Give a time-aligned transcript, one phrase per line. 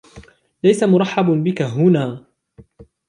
[0.63, 2.25] ليس مرحبٌ بك ها.